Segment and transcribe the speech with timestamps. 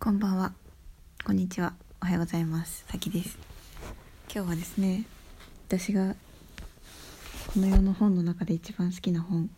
[0.00, 0.52] こんばんは。
[1.24, 1.74] こんにちは。
[2.00, 2.84] おはようございます。
[2.88, 3.36] さきです。
[4.32, 5.04] 今日はですね、
[5.66, 6.14] 私が
[7.52, 9.50] この世の本の中で一番好きな本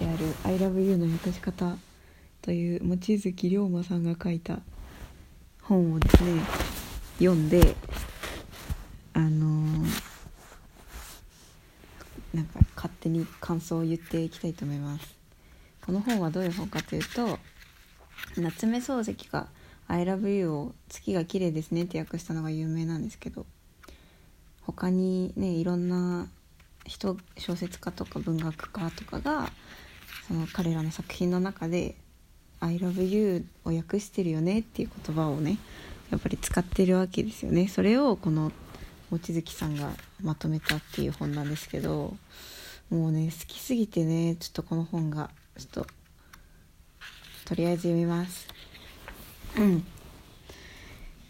[0.00, 1.76] である「I love you の訳し方」
[2.42, 4.58] という望月龍馬さんが書いた
[5.62, 6.42] 本をですね
[7.20, 7.76] 読んで
[9.12, 10.02] あのー
[12.34, 15.16] なんか勝手に感想を言っていきたいと思います。
[15.86, 17.38] この本はどういう本かというと
[18.36, 19.46] 夏目漱石が
[19.90, 23.44] 「I love you」を「月が綺麗ですね」って訳したのが有名なんですけど
[24.62, 26.28] 他にねいろんな
[26.86, 29.52] 人小説家とか文学家とかが
[30.28, 31.96] その彼らの作品の中で
[32.60, 35.58] 「I love you」を訳してるよねっていう言葉をね
[36.10, 37.66] やっぱり使ってるわけですよね。
[37.66, 38.52] それをこの
[39.10, 42.16] 望月さんがまとめたっていう本なんですけど
[42.90, 45.86] もうね好きすぎてねちょっとこの本がちょっと
[47.44, 48.46] とりあえず読みます
[49.56, 49.84] うん。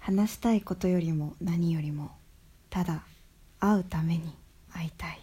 [0.00, 2.12] 話したいことよりも何よりも
[2.70, 3.02] ただ
[3.58, 4.34] 会うために
[4.72, 5.20] 会いたい。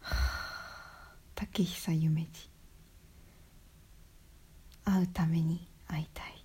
[0.00, 0.40] はあ。
[1.34, 2.28] 竹久夢二
[4.84, 6.44] 会うために会いたい。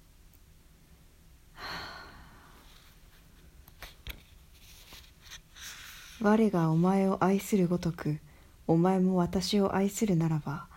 [6.21, 8.19] 我がお前を愛するごとく
[8.67, 10.67] お前も私を愛するならば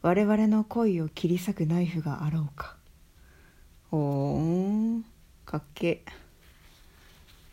[0.00, 2.76] 我々の恋を切り裂くナイフがあろうか。
[3.90, 4.40] おー
[4.98, 5.04] ん
[5.46, 6.04] かっけ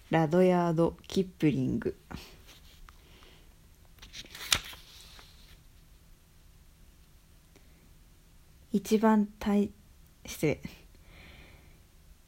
[0.10, 1.96] ラドヤード・キップリング。
[8.74, 9.72] 一番大
[10.26, 10.62] 失礼。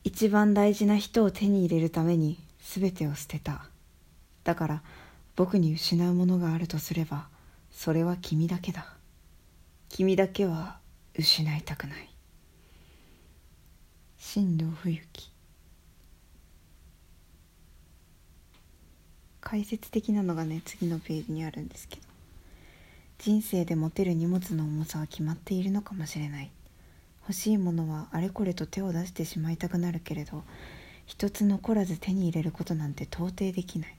[0.05, 3.65] 一番大事な人を手に入れるために全てを捨てた。
[4.45, 4.83] だから
[5.35, 7.27] 僕に失うものがあるとすれば
[7.71, 8.93] それは君だけだ。
[9.89, 10.79] 君だけは
[11.13, 12.16] 失いたくない。
[14.19, 15.31] 新藤冬樹。
[19.39, 22.01] 解説的なのがね次のページにあるんですけど。
[23.19, 26.51] 人生で持てる荷物の重さは決まっているのかもしれない。
[27.21, 30.43] 欲しいものはあれこれと手を出してしまいたくなるけれど
[31.05, 33.95] 一つ残らず手に入れることなんて到底できない。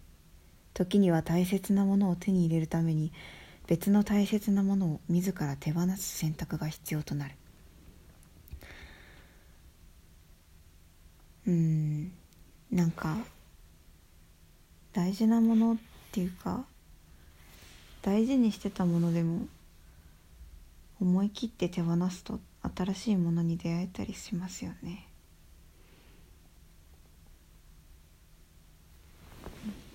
[0.74, 3.12] 時には大切なものを手に入れるために
[3.68, 7.34] 別の大切なものを自ら手放す選択が必要となる。
[11.48, 12.12] うん。
[12.70, 13.16] なんか
[14.92, 15.76] 大事なものっ
[16.12, 16.64] ていうか
[18.02, 19.46] 大事にしてたものでも
[21.00, 22.38] 思い切って手放すと
[22.76, 25.06] 新しいものに出会えたりしますよね。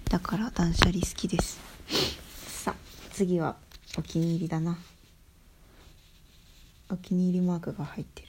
[0.10, 1.60] だから断捨離好きです。
[2.64, 2.76] さあ
[3.12, 3.56] 次は
[3.98, 4.78] お気に入りだな。
[6.90, 8.28] お気に入りマークが入ってる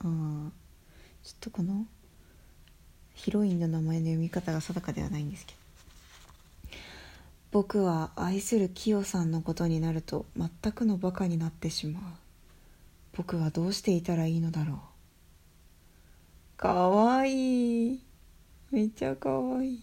[0.00, 0.50] あー
[1.24, 1.84] ちょっとこの
[3.14, 5.58] ヒロインの名前の読み方が定かではないんですけど。
[7.52, 12.02] 僕は愛するキヨさんのことになると全くのバカになってしまう。
[13.14, 14.78] 僕はどうしていたらいいのだろう。
[16.56, 18.00] かわいい。
[18.70, 19.82] めっちゃかわいい。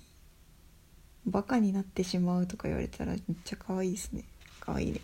[1.28, 4.24] バカになってしまうとか言われたらめっちゃかわいいですね。
[4.60, 5.00] かわいいね。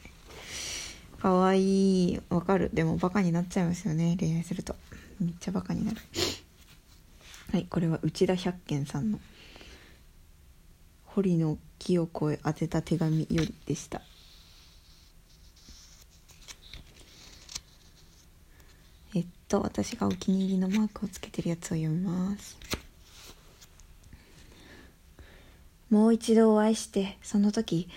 [1.22, 2.22] かわいい。
[2.30, 2.72] わかる。
[2.74, 4.18] でもバカになっちゃいますよね。
[4.20, 4.76] 恋愛すると。
[5.20, 5.98] めっちゃバカになる。
[7.52, 7.66] はい。
[7.70, 9.20] これは内田百軒さんの
[11.06, 14.02] 堀野清子へ宛てた手紙よりでした。
[19.16, 22.58] えっと私がお気に入りのマークをつけてるやつを読みます。
[25.90, 27.90] もう一度お会いしてその時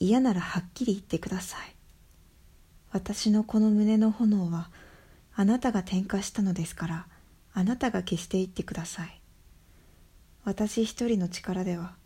[0.00, 1.74] 嫌ならはっきり言ってください。
[2.92, 4.68] 私のこの胸の炎は
[5.34, 7.06] あなたが点火したのですから
[7.58, 9.18] あなたが消していってください。
[10.44, 11.96] 私一人の力では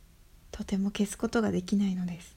[0.53, 2.37] とても消すことができないのです。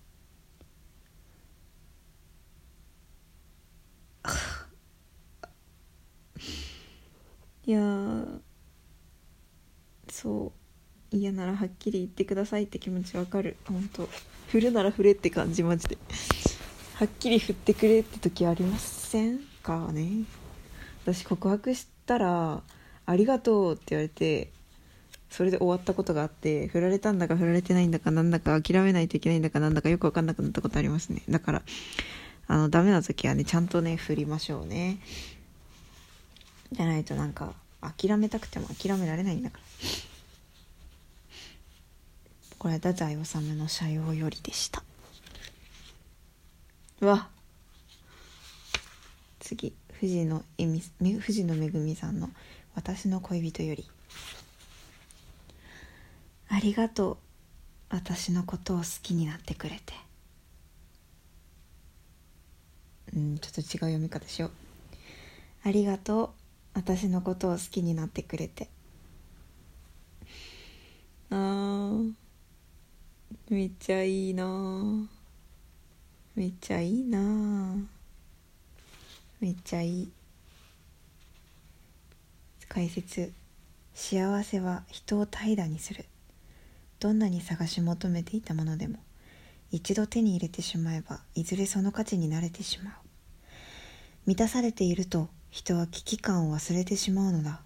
[7.68, 8.26] いや
[10.10, 10.52] そ
[11.12, 13.58] う嫌ならはっきり言ってくださいって気持ちわかる。
[13.66, 14.10] 本当。
[14.48, 16.00] 振るなら振れって感じマジで。
[16.96, 20.24] はっきり振ってくれって時ありませんかね。
[21.04, 22.64] 私告白したら
[23.06, 24.52] 「ありがとう」って言われて
[25.30, 31.24] それで終わったことがあって振られたんだか振られてないんだかなんだか諦めないといけないんだかなんだかよく分かんなくなったことありますね。
[31.28, 31.62] だから
[32.48, 35.00] あのダメな時はねちゃんとね振りましょうね。
[36.72, 39.64] じゃないとなんか諦めたくても諦められないんだから。
[42.60, 44.84] これは太宰治の「社用より」でした。
[47.02, 47.28] わ
[49.42, 50.68] 次藤野恵
[51.02, 52.30] 美藤野めぐみさんの
[52.76, 53.90] 「私の恋人より」
[56.50, 57.18] ありがとう
[57.90, 59.94] 私のことを好きになってくれて。
[63.16, 64.52] うんちょっと違う読み方しよう。
[65.64, 66.30] ありがとう
[66.74, 68.70] 私のことを好きになってくれて。
[71.30, 72.14] あー
[73.50, 75.08] めっちゃいいな
[76.36, 77.76] めっちゃいいな
[79.40, 80.12] めっちゃいい。
[82.74, 83.32] 解説。
[83.94, 86.06] 幸せは人を怠惰にする。
[87.00, 88.98] どんなに探し求めていたものでも
[89.70, 92.94] 一度手に入れてしまえばいずれその価値に慣れてしまう。
[94.26, 97.62] 満たされていると人は危機感を忘れてしまうのだ。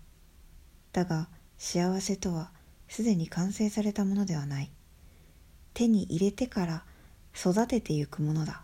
[0.92, 2.52] だが幸せとは
[2.90, 4.72] すでに完成されたものではない。
[5.74, 6.84] 手に入れてから
[7.34, 8.62] 育ててゆくものだ。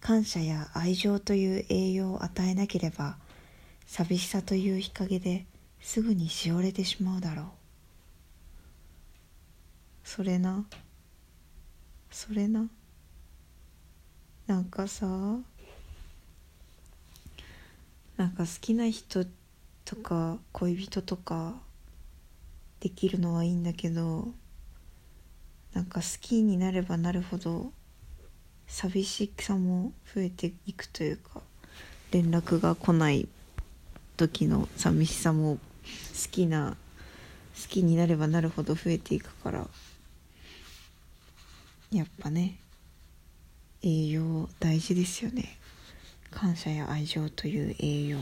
[0.00, 3.18] 感謝や愛情という栄養を与えなければ
[3.86, 5.46] 寂しさという日陰で
[5.80, 7.46] すぐにしおれてしまうだろう。
[10.04, 10.66] それな。
[12.10, 12.68] それな。
[14.46, 15.06] なんかさ。
[18.16, 19.26] なんか好きな人
[19.84, 21.54] とか恋人とか
[22.80, 24.28] できるのはいいんだけど
[25.74, 27.70] なんか好きになればなるほど
[28.66, 31.42] 寂しさも増えていくというか
[32.10, 33.28] 連絡が来ない
[34.16, 35.60] 時の寂しさも好
[36.30, 36.76] きな
[37.60, 39.66] 好きになればなるほど増えていくから
[41.92, 42.56] やっぱね
[43.82, 45.58] 栄養大事ですよね。
[46.30, 48.18] 感謝や愛情という栄養。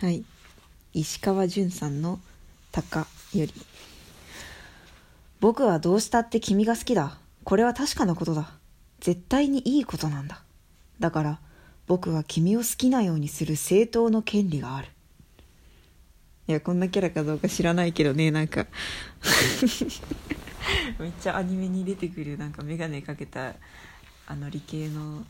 [0.00, 0.24] はい。
[0.92, 2.18] 石川淳さんの
[2.72, 3.52] 「鷹」より
[5.40, 7.16] 「僕はどうしたって君が好きだ。
[7.44, 8.52] これは確かなことだ。
[9.00, 10.42] 絶対にいいことなんだ。
[11.00, 11.40] だから
[11.86, 14.88] 僕は君を好きなようにする正当の権利がある。
[16.46, 18.66] いやこんなキャラかどうか知らないけどねなんか。
[21.00, 23.54] めっちゃアニメに出てくるなんか眼鏡かけた
[24.26, 25.24] あの理系の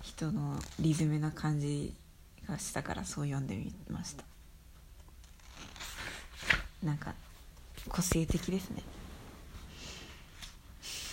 [0.00, 1.92] 人のリズムな感じ
[2.48, 4.35] がしたからそう読んでみました。
[6.86, 7.14] なんか
[7.88, 8.82] 個性的ですね。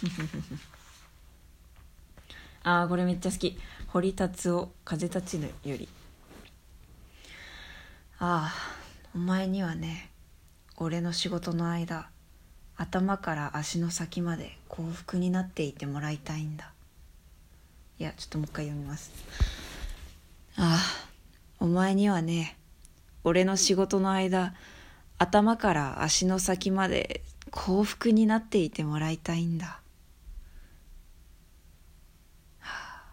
[2.64, 3.58] ああこれめっちゃ好き。
[3.88, 5.90] 堀達夫風立ちぬより。
[8.20, 8.54] ああ
[9.16, 10.10] お前にはね
[10.78, 12.10] 俺の仕事の間
[12.78, 16.72] 頭から足の先まで幸福になっていてもらいたいんだ。
[18.00, 19.12] いやちょっともう一回読みます。
[20.56, 20.80] ああ
[21.60, 22.58] お前にはね
[23.24, 24.54] 俺の仕事の間
[25.24, 29.80] 頭から足の先まで幸福になっていてもらいたいんだ、
[32.60, 33.04] はあ、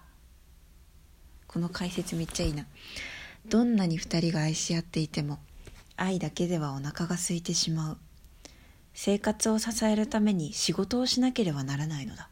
[1.46, 2.66] この解説めっちゃいいな。
[3.46, 5.38] どんなに二人が愛し合っていても
[5.96, 7.98] 愛だけではお腹が空いてしまう。
[8.92, 12.28] 生活を支えるために仕事をしなければならないのだ。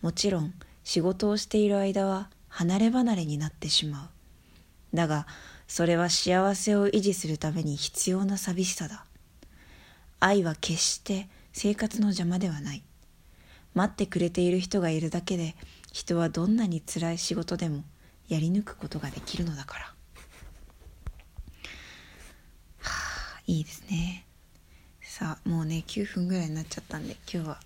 [0.00, 0.54] もちろん
[0.84, 4.96] 仕事をしている間は離れ離れになってしまう。
[4.96, 5.26] だが
[5.68, 9.04] それは幸せを維持するために必要な寂しさだ。
[10.20, 12.82] 愛は決して生活の邪魔ではない。
[13.74, 15.54] 待ってくれている人がいるだけで
[15.92, 17.84] 人はどんなに辛い仕事でも
[18.28, 19.84] やり抜くことができるのだから。
[19.84, 19.94] は
[22.80, 24.24] あいいですね。
[25.00, 27.60] さあもうね9分ぐらいになっちゃったんで今日は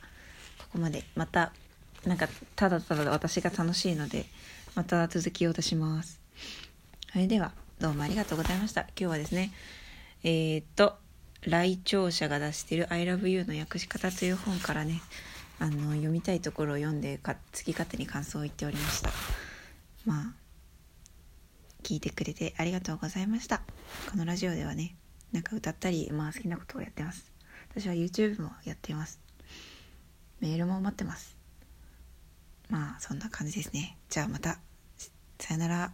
[0.58, 1.04] ここまで。
[1.14, 1.52] また
[2.06, 4.24] なんかただただ私が楽しいので
[4.74, 6.20] また続きを出します。
[7.12, 7.52] それでは。
[7.80, 8.82] どうもありがとうございました。
[8.82, 9.52] 今日はですね
[10.22, 10.98] えー、っと
[11.40, 15.00] 来庁者が出している「ILOVEYOU」の訳し方という本からね
[15.58, 19.10] あの読みたいところを読んでか好き勝手に感想を言っておりました。
[20.04, 20.34] まあ
[21.82, 23.62] 聞いてくれてありがとうございました。
[24.10, 24.94] このラジオではね
[25.32, 27.32] なんか歌ったりまあ好きなことをやってます。
[27.70, 29.20] 私は YouTube もやっています。
[30.40, 31.34] メールも待ってます。
[32.68, 33.96] まあそんな感じですね。
[34.10, 34.58] じゃあまた。
[35.38, 35.92] さよなら。